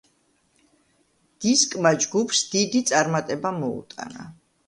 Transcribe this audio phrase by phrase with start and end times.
[1.45, 4.27] დისკმა ჯგუფს დიდი წარმატება მოუტანა.